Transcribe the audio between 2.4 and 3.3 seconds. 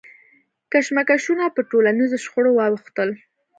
واوښتل.